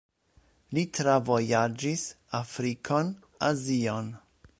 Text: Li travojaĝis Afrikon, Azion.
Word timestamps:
Li 0.77 0.83
travojaĝis 0.99 2.05
Afrikon, 2.39 3.13
Azion. 3.51 4.11